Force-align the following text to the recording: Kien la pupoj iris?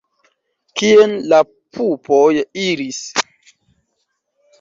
Kien 0.79 1.11
la 1.33 1.41
pupoj 1.77 2.21
iris? 2.63 3.03